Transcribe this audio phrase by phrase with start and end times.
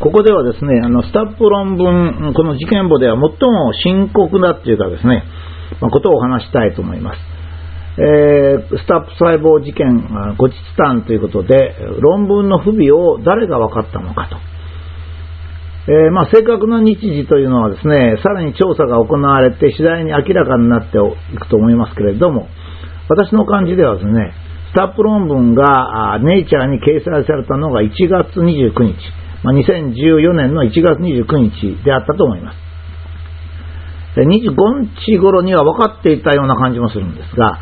[0.00, 5.24] ここではですね、あの、スタッフ論文、この事件簿では最も深刻だっていうかですね、
[5.80, 7.18] まあ、ことを話したいと思います。
[7.96, 9.86] えー、スタッフ細胞事件、
[10.36, 14.36] 後日談ということで、論文の不備を誰が分かったのかと。
[15.86, 22.48] えー、まあ、正確な日時というのはですね、さらに調査が行われて次第に明らかになっていくと思いますけれども、
[23.08, 24.32] 私の感じではですね、
[24.72, 28.96] スタッフ論文がネイチャーに掲載されたのが1月29日、
[29.44, 32.64] まあ、2014年の1月29日であったと思います。
[34.16, 34.54] 25
[35.04, 37.58] 日頃には分かっていたような感じもするんですが、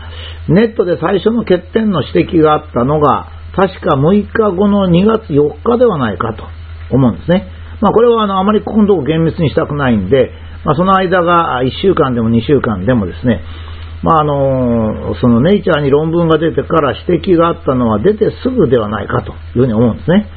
[0.49, 6.45] ネットで最初の欠点の指摘があったのが、確か6日後の2月4日ではないかと
[6.95, 7.49] 思うんですね。
[7.81, 10.31] まあ、これはあのあまりここのとこ厳密にしたくないんで、
[10.65, 13.43] まあ、その間が1週間でも2週間でもですね、
[14.03, 20.29] まあ、あのそのネイチャーに論文が出てから指摘があったのは出てすぐではないかというふうに思うんですね。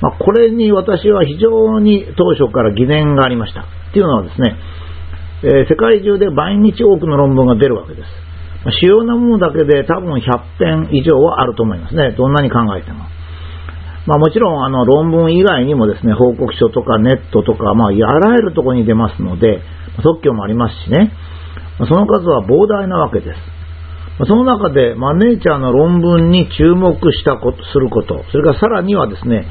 [0.00, 3.62] まあ、これに私は非常に当初から疑念がありました。
[3.62, 4.56] っていうのはですね、
[5.42, 8.06] えー、世界中で毎日多くの論文が出るわけです。
[8.64, 12.12] まあ、主要なものだけで多分100編以上はあると思いますね。
[12.12, 13.04] どんなに考えても。
[14.06, 19.60] まあ、もちろんあの論文以外にもですね、報告書とかネットとか、まあ、あらゆるところに出ますので、
[20.02, 21.12] 特許もありますしね、
[21.78, 23.38] その数は膨大なわけです。
[24.26, 29.46] その中で、まあ、ネイチャーの論文に注目したこと、すること、それからさらにはですね、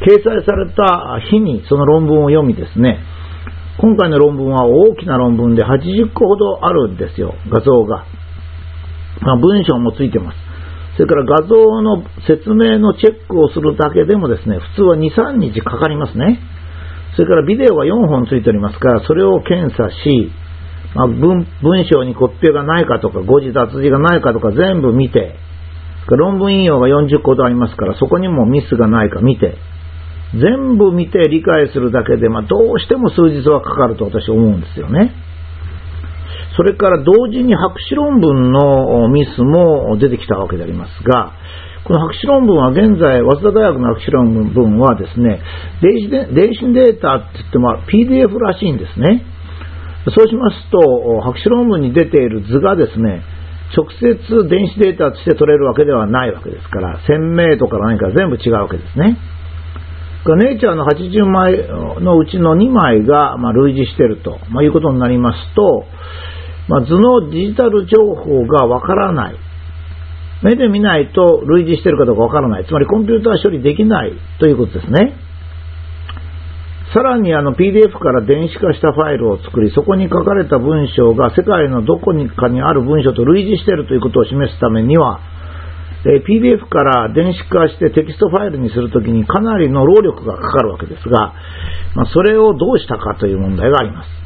[0.00, 3.00] 掲載された日にその論文を読みですね、
[3.78, 8.04] 今回の論文は大きな論文で80個ほどあるんですよ、画像が。
[9.20, 10.36] まあ、文章もついてます。
[10.96, 16.40] それから画像の説明のチェックをするだけでもですね、普通は2、3日かかりますね。
[17.16, 20.30] それからビデオが4本ついておりますから、それを検査し、
[20.94, 25.36] まあ、文文章にコピペがないかとか、誤字脱字がないかとか全部見て、
[26.08, 29.56] 論文引用が40個ほどありますから、そこにもミスがないか見て、
[30.34, 35.12] 全部見て理解するだけで、まあ、どうしても数日はかかると私は思うんですよね。
[36.56, 41.32] それから同時に博士論文のミスも出てきたわけでありますが、
[41.84, 45.40] この博士論文は現在、早稲田大学の博士論文はですね、
[45.80, 49.24] 電子電子データって言っても PDF らしいんですね。
[50.14, 50.78] そうしますと、
[51.22, 53.22] 博士論文に出ている図がですね、
[53.76, 59.16] 直接電子データとして取れるわけではないわけですから、鮮明度から何か全部違うわけですね。
[60.36, 61.56] ネイチャーの80枚
[62.02, 65.84] のうちの2枚が、ま類似していると、まいうことになりますと、
[66.68, 69.36] ま図のデジタル情報がわからない。
[70.42, 72.66] 目で見ないと類似しているかどうかわからない。
[72.66, 75.16] つまりコンピューター処理できないということですね。
[76.92, 85.20] さらにあの PDF から電子化したファイルを作り、そこに書かれた文章が世界のどこにかにある文章と類似しているということを示すためには、
[86.06, 91.34] え PDF から電子化してテキストファイルにするときにかなりの労力がかかるわけですが、
[91.94, 94.20] まあ、それをどうしたかという問題があります。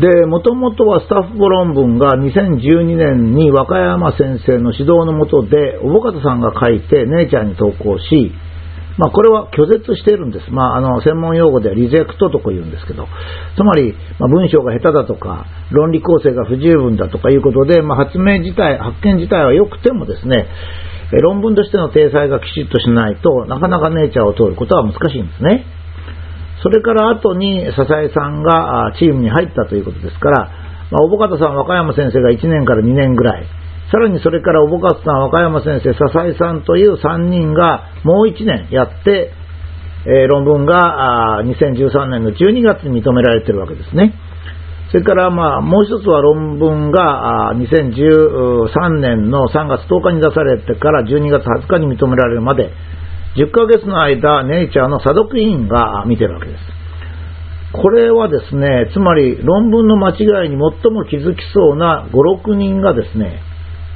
[0.00, 8.32] で、もともとはスタッフ論文が2012年に和歌山先生の指導のもとで、小保方さんが書いて、姉ちゃんに投稿し、
[9.00, 10.52] まあ、これは拒絶しているんです。
[10.52, 13.08] まあ、あの、専門用語ではリジェクトとか言うんですけど、
[13.56, 20.48] つまり、まあ、文章が下手だとか、論理構成が不十分だとかいうことで、まあ、発明自体、発見自体は良くてもですね、
[21.22, 25.64] 論文としての体裁がきちっとしないとなかなかネイチャーを通ることは難しいんですね。
[26.62, 30.50] それから後に笹井さんがチームに入ったということですから、
[30.90, 33.46] まあ、小保方さん、和歌山先生が1年から2年ぐらい、
[33.90, 39.32] さらにそれから小保勝さん、和歌山先生、笹井さんという3人がもう1年やって、
[40.06, 44.14] えー、論文が2013年の12月に認められているわけですね。
[44.90, 52.72] それから、まあ、もう一つは論文が2013年の3月10日に出されてから12月20日に認められるまで、
[53.36, 56.60] 10ヶ月の間、ネイチャーの査読委員が見てるわけです。
[57.72, 63.40] これはですね、つまり論文の間違いに最も気づきそうな5、6人がですね、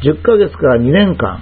[0.04, 1.40] 10ヶ月から2年間、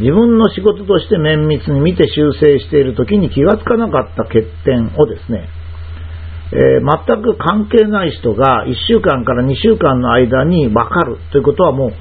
[0.00, 5.48] 自分の仕事として綿密に見て修正している時に気がつかなかった欠点をですね、
[6.52, 11.92] えー、全く関係ない人が1週間から2週間の間に分かるということはもう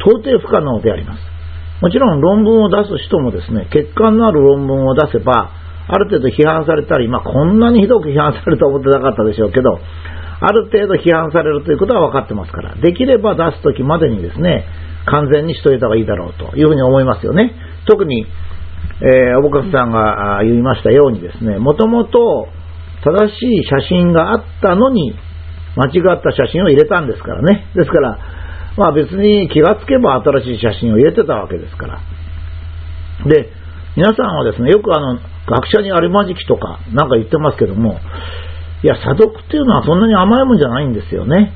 [0.00, 1.20] 到底不可能であります。
[1.80, 5.50] もちろん論文を出す人もですね、欠陥のある論文を出せば、
[5.88, 9.78] ある程度批判されたり、まあ、こんなにひどく批判されると思ってなかったでしょうけど、
[10.40, 14.66] ある程度批判されるということは分かってますから、できれば出すときまでにですね、
[15.06, 17.54] 完全にしといた方がいいだろうというふうに思いますよね。
[17.86, 18.26] 特に、
[19.00, 22.48] えー、おぼかさんが言いましたようにですね、もともと
[23.04, 25.14] 正しい写真があったのに、
[25.76, 27.66] 間違った写真を入れたんですからね。
[27.74, 28.18] ですから、
[28.76, 32.00] まあ別に気がつけば新しい写真を入れてたわけですから。
[33.26, 33.50] で、
[33.96, 38.00] 皆さんはですね、よくあの、学者にあるまじきとかなんか言ってますけども、
[38.82, 41.52] いや、査読っていうのはそんなに甘いもんじゃないんですよね。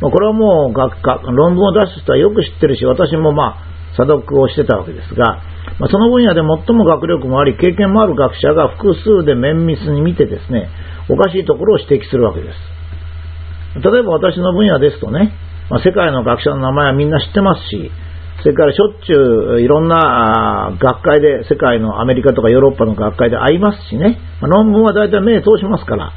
[0.00, 5.42] まあ、これはもう学科、論文を出す人はよく知ってるし、私もまあ、査読をしてたわけですが、
[5.78, 10.68] まあ、その分野で最も学力もあり、経験もある学者が複数で綿密に見てですね、
[11.08, 12.56] おかしいところを指摘するわけです。
[13.82, 15.32] 例えば私の分野ですとね、
[15.70, 17.90] まあ、世界の学者の名前はみんな知ってますし、
[18.42, 26.12] それからしょっちゅういろんな学会で、世界のアメリカとかヨーロッパの学会で会いますしね、まあ、論文は大体目通しますから、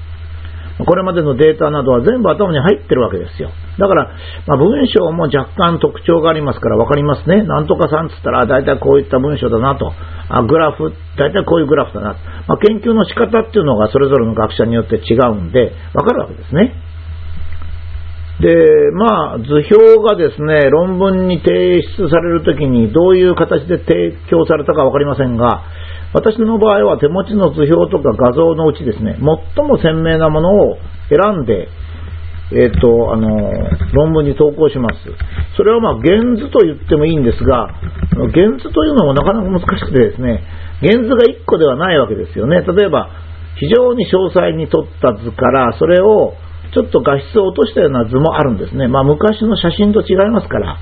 [0.79, 3.51] これまでのデータなどは全部頭に入ってるわけですよ。
[3.77, 4.11] だから、
[4.47, 7.43] まあ、文章も若干特徴がありますから分かりますね。
[7.43, 9.93] なんとかさんつったら大体こういった文章だなと。
[10.29, 12.15] あグラフ、大体こういうグラフだな。
[12.47, 16.73] まあ、研究の仕方っていうのがそれぞれの学者によって違うんで分かるわけですね。
[18.41, 25.63] で、まあ、図表がですね、論文に提出されるときにどういう形で提供されたか分かりませんが、
[26.13, 29.17] 私の場合は手持ちの図表とか画像のうちですね、
[29.55, 30.77] 最も鮮明なものを
[31.09, 31.67] 選んで、
[32.53, 33.29] えっ、ー、と、あの、
[33.93, 34.99] 論文に投稿します。
[35.57, 37.73] それはまあ、原図と言ってもいいんですが、
[38.33, 40.43] 原図というのもなかなか難しくてですね、
[40.81, 42.61] 原図が1個ではないわけですよね。
[42.61, 43.09] 例えば、
[43.57, 46.33] 非常に詳細に撮った図から、それを
[46.73, 48.87] ちょっと画質を落としたような図もあるんですね。
[48.87, 50.77] まあ、昔の写真と違いますから、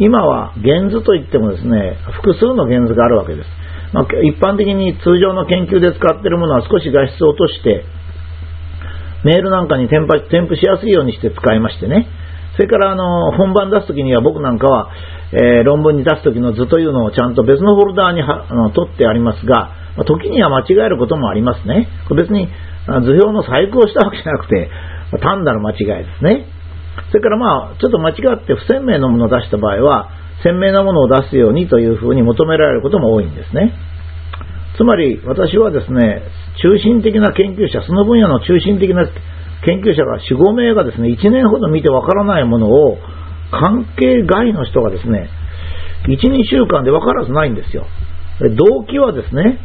[0.00, 3.48] 今は原図といってもですね、複数の原図があるわけです。
[3.92, 7.84] まあ、一般的に通常の研究で使っているものは少し画質を落として、
[9.24, 12.06] メールなんかに添付添付しやすいようにして使いましてね。
[12.56, 14.90] それからあの本番出すときには僕なんかは、
[15.32, 21.88] えー、論文に出すときの図というのをちゃんと別のフォルダーにあの取ってありますが、まあ、時には間違えることもありますね。
[22.08, 22.48] これ別に
[22.86, 24.70] 図表の細工をしたわけじゃなくて、
[25.22, 26.46] 単なる間違いですね。
[27.10, 30.10] それからまあ、ちょっと間違って不鮮明なものを出した場合は、
[30.42, 33.74] 鮮明なものを出すようにというふうに求められることも多いんですね。
[34.76, 36.22] つまり私はですね、
[36.62, 39.06] 中心的な研究者、その分野の中心的な
[39.64, 42.98] 研究者が4、5名がですね、1年ほど見てわからないものを
[43.50, 45.28] 関係外の人がですね、
[46.06, 47.86] 1、2週間でわからずないんですよ。
[48.56, 49.58] 動機はですね、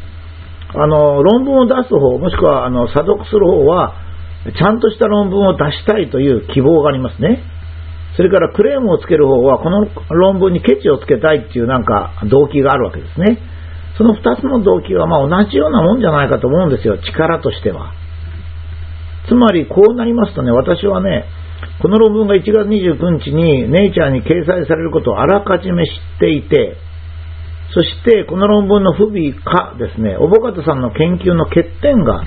[0.76, 3.94] あの、論文を出す方、もしくはあの、査読する方は、
[4.58, 7.44] ちゃんとした論文を出したいという希望がありますね。
[8.16, 13.40] それからクレームをつける方法は、この論文にケチをつけたいっていうなんか動機があるわけですね。
[13.98, 17.92] その2つの動機はま同じようなもんじゃないかと思うんですよ、力としては。
[19.28, 21.26] つまりこうなりますとね、私はね、
[21.82, 26.76] この論文が1月29日にネイチャーに掲載されることをあらかじめ知っていて、
[27.74, 32.24] そしてこの論文の不備かですね、おぼかたさんの研究の欠点が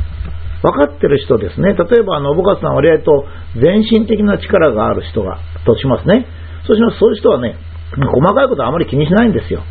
[0.66, 1.74] 分かってる人ですね。
[1.74, 3.24] 例えば、あの、おぼかさんは割合と
[3.54, 6.26] 全身的な力がある人が、としますね。
[6.66, 6.98] そうします。
[6.98, 7.54] そういう人はね、
[7.94, 9.62] 細かいことはあまり気にしないんですよ。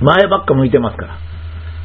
[0.00, 1.14] 前ばっか向いてますから。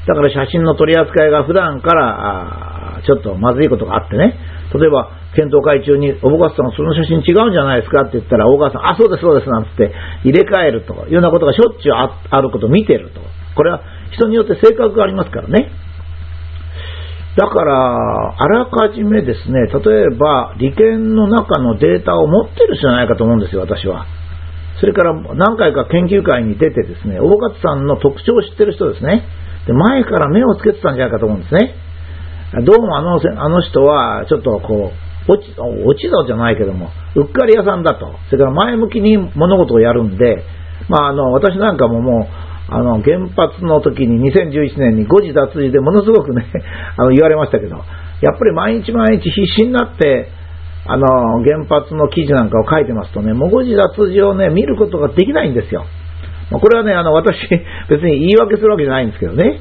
[0.07, 4.37] だから写真の取り扱いが普段からちょっとまずいことがあってね、
[4.73, 9.93] 例えば検討会中に、おぼかさんその写真違うんじゃないですかって言ったら、大川さん、あ、そうです、そうです、なんつって
[10.23, 13.21] 入れ替えるというようなことがしょっちゅうあることを見てると。
[13.55, 13.81] これは
[14.11, 15.71] 人によって性格がありますからね。
[17.35, 24.05] だから、あらかじめですね、例えば利権の中のデータを持ってる人じゃないかと思うんですよ、私は。
[24.79, 29.23] それから何回か研究会に出てですね、大勝さんの特徴を知ってる人ですね。
[29.65, 31.73] で前から目をつけてたんじゃないかと思うんですね。
[32.65, 34.91] どうもあのあの人は、ちょっとこ
[35.27, 38.13] う、落ち、落ち度じゃないけども、うっかり屋さんだと。
[38.29, 40.43] それから前向きに物事をやるんで、
[40.89, 46.45] まああの、私なんかももう、あの、原発の時に2011年に誤字脱字でものすごくね、
[46.97, 50.29] あの、言われましたけど、やっぱり毎日毎日必死になって、
[50.85, 55.85] あの、原発の記事なんかを書いてますとね、もう誤字脱字をね、見ることができないんですよ。
[56.51, 57.37] これはね、あの、私、
[57.89, 59.59] 別に言い訳するわけじゃないんですけどね。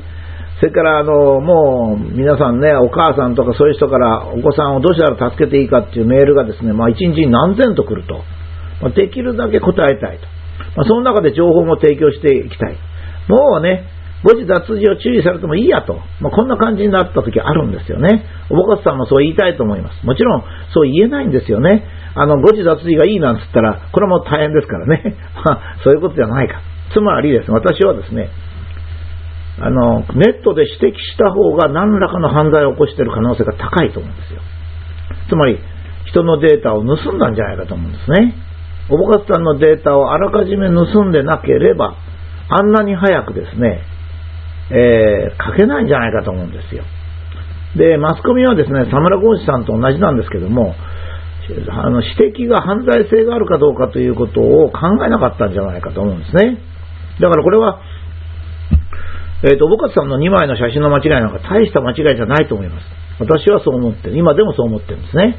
[0.60, 8.20] それから、あの、もう、皆さんね、お母さんとかそういう人から、お子さんをどうしたら助けていいかっていうメールがですね、まあ、一日に何千と来ると。
[8.80, 10.26] まあ、できるだけ答えたいと。
[10.76, 12.76] まあ、その中で情報も提供していきたい。
[13.28, 13.84] もうね、
[14.22, 18.24] 誤字脱字を注意されてもいいやと、まあ、こんな感じになった時あるんですよね。
[18.50, 20.06] おぼかつさんもそう言いたいと思います。
[20.06, 21.84] もちろん、そう言えないんですよね。
[22.14, 25.16] あの、誤字脱字がいいなんつったら、これも大変ですからね。
[25.44, 26.60] まあ、そういうことじゃないか。
[26.92, 28.30] つまりですね、私はですね、
[29.58, 34.40] あの、ネットで指摘した方が何らかの犯罪を起こしている可能性が高いと思うんですよ。
[35.28, 35.58] つまり、
[36.06, 38.34] 人のデータを盗んだんじゃないかと思うんですね。
[38.88, 41.96] おぼかつさんのデータをあらかじめ盗んでなければ、
[42.54, 43.82] あんなに早くですね、
[44.70, 46.84] えー、書けないんじゃないかと思うんですよ。
[47.76, 50.74] で、マスコミはですね、サムラゴーチさんと同じなんですけども、
[51.70, 56.58] あの指摘が犯罪性があるかどうかということを考えなかったんじゃないかと思うんですね。
[57.20, 57.80] だからこれは、
[59.42, 62.86] えっ、と、僕さんの2枚の写真の間違いなんか大した間違いじゃないと思います。
[63.18, 64.16] 私はそう思ってる。
[64.16, 65.36] 今でもそう思ってるんですね。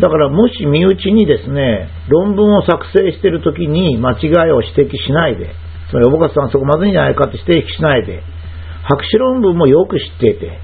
[0.00, 5.54] だからもし身内にですね、論文を作成してる時に間違いを指摘しないで、
[5.90, 8.22] つまり、おぼかさんそこまずいんじゃないかって指摘しないで、
[8.84, 10.58] 博士論文もよく知っていて、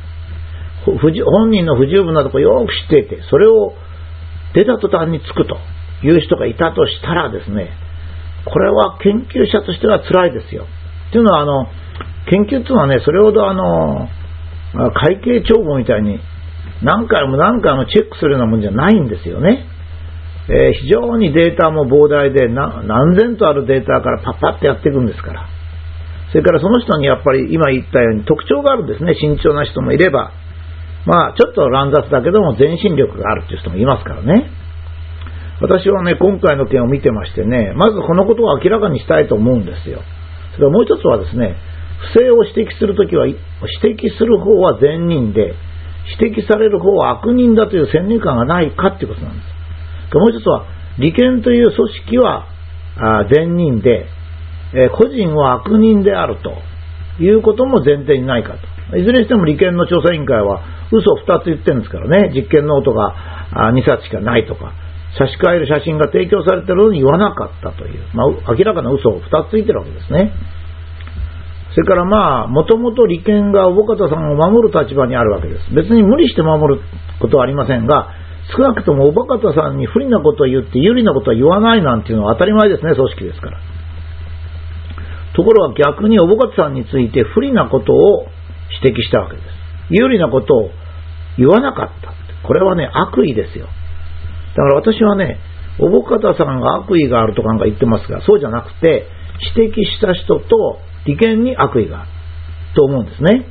[0.84, 3.74] 本人の不十分なとこよく知っていて、それを
[4.54, 5.56] 出た途端につくと
[6.02, 7.70] いう人がいたとしたらですね、
[8.44, 10.66] これは研究者としては辛いですよ。
[11.08, 11.66] っていうのは、あの、
[12.30, 14.08] 研究っていうのはね、それほどあの、
[14.94, 16.18] 会計帳簿みたいに
[16.82, 19.66] 何回も何回もチェックするようなもんじゃないんですよね。
[20.48, 25.46] え、非常にデータも膨大で何千とあるデータからパッパってやっていくんですから。
[26.30, 29.14] それからその人にやっぱり今言ったように特徴があるんですね。
[29.14, 30.32] 慎重な人もいれば。
[31.04, 34.50] まあちょっと乱雑だけども全身力があるっていう人もいますからね。
[35.60, 40.00] 私はね、今回の件を見てましてね、まずこのことを明らかにしたいと思うんですよ。
[40.56, 41.54] それからもう一つはですね、
[42.14, 43.38] 不正を指摘するときは、指
[43.94, 45.54] 摘する方は善人で、
[46.18, 49.61] 指摘される方は悪人だという先入観がないかということなんです。
[50.18, 50.66] もう一つは、
[50.98, 52.46] 利権という組織は
[53.32, 54.06] 善人で、
[54.74, 58.54] え個人は悪人であるということも前提にないか
[58.90, 58.96] と。
[58.96, 63.14] いずれにしても利権の調査委員会は嘘を2つ言ってるんですからね、実験ノートが
[63.72, 64.72] 2冊しかないとか、
[65.18, 70.32] 差し替える写真が提供されてるのに言わなかったという、まあ、明らかな嘘を2つついてるわけですね。
[71.74, 75.74] それからまあ、もともと利権が小保方さんを守る立場にあるわけです。
[75.74, 76.82] 別に無理して守る
[77.18, 78.10] ことはありませんが、
[78.50, 83.60] 少なくとも小保方さんに不利なことを言って有利なことは言わないなんていうのは当たり前ですね、組織ですから。
[85.34, 88.26] ところが逆に小保方さんについて不利なことを
[88.82, 89.46] 指摘したわけです。
[89.90, 90.70] 有利なことを
[91.38, 92.12] 言わなかった。
[92.46, 93.66] これはね、悪意ですよ。
[93.66, 93.72] だ
[94.56, 95.38] から私はね、
[95.78, 99.06] 小保方さんが悪意があるとかなんか言ってますが、そうじゃなくて、
[99.56, 102.08] 指摘した人と利権に悪意がある
[102.74, 103.46] と思うんですね。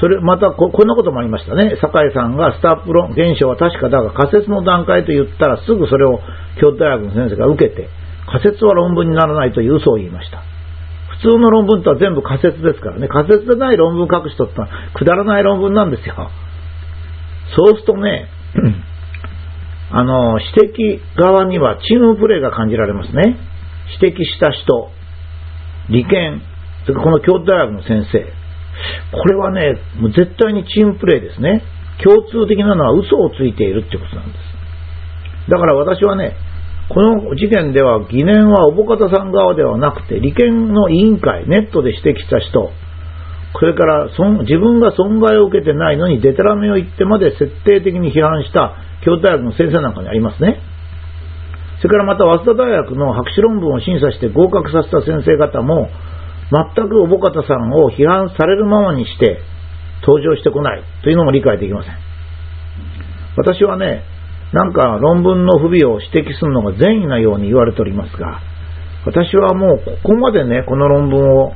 [0.00, 1.78] それ、またこ、こんなこともありましたね。
[1.80, 6.18] 酒井さんがスタップ論現象は確かだが仮説の段階と言ったらすぐそれを
[6.60, 7.88] 京都大学の先生が受けて、
[8.26, 10.42] 仮説は論文にならないという嘘を言いました。
[11.22, 13.06] 普通の論文とは全部仮説ですからね。
[13.08, 16.14] 仮説でない論文書く人ってのはくだらない論文なんですよ。
[17.56, 18.28] そうするとね、
[19.92, 23.38] あの、指摘側にはチームプレーが感じられますね。
[24.00, 24.90] 指摘した人、
[25.88, 26.42] 利権、
[26.82, 28.43] それからこの京都大学の先生、
[29.12, 31.62] これはね、もう絶対にチームプレーですね。
[32.02, 35.50] 共通的なのは嘘をついているってことなんです。
[35.50, 36.36] だから私はね、
[36.88, 42.70] この事件では疑念はおぼかたさん側ではなくて、利権の委員会、ネットで指摘した人、
[43.58, 50.60] それから自分が損害を受けてないのにデタラメを言ってまで徹底的に批判した京都大学の先生なんかにありますね。
[51.80, 55.88] それからまた早稲田大学の博士論文を審査して合格させた先生方も、
[56.50, 59.38] 全くおぼかたさんを批判されるままにして
[60.02, 61.94] 登場してこないというのも理解できません。
[63.36, 64.04] 私はね、
[64.52, 68.40] なんか論文の不備を指摘するのが善意なように言われておりますが、
[69.06, 71.52] 私はもうここまでね、この論文を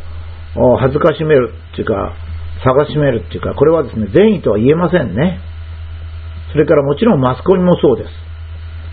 [0.79, 2.15] 恥ずかしめるっていうか、
[2.65, 5.41] 探しめるっていうか、これはですね、善意とは言えませんね。
[6.53, 8.11] それからもちろんマスコミもそうです。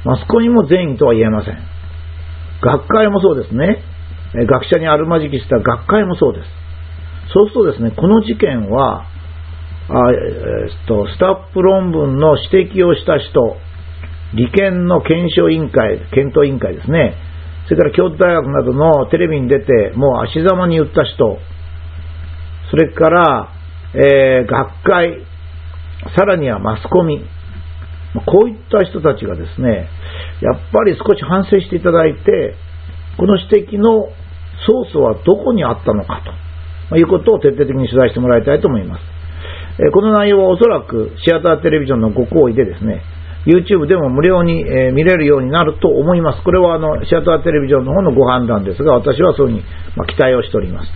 [0.05, 1.57] マスコミも善意とは言えません。
[2.61, 3.81] 学会もそうですね。
[4.43, 6.45] 学者にあるまじきした学会もそうです。
[7.33, 9.07] そうするとですね、この事件は、
[9.87, 13.57] あえー、っとスタッフ論文の指摘をした人、
[14.33, 17.15] 利権の検証委員会、検討委員会ですね。
[17.67, 21.39] それから京都大学などのテレビに出て、もう足ざまに言った人、
[22.69, 23.49] それから、
[23.93, 25.25] えー、学会、
[26.15, 27.25] さらにはマスコミ、
[28.25, 29.89] こういった人たちがですね、
[30.41, 32.55] やっぱり少し反省していただいて、
[33.17, 34.09] この指摘の
[34.65, 36.21] ソースはどこにあったのか
[36.89, 39.01] ということを徹底的に取材してもらいたいと思います。
[39.91, 43.01] この内容はおそらくシアターテレビジョンのご好意でですね、
[43.45, 46.43] YouTube でも無料に、え見れるようになると思います。
[46.43, 49.63] これはあのシアターテレビジョンの方のご判断ですが、私はそういうふうに、
[49.95, 50.89] ま期待をしております。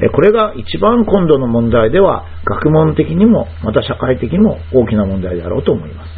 [0.00, 6.17] えこれが一番今度の問題では、学問的にも、また社会的にも大きな問題であろうと思います。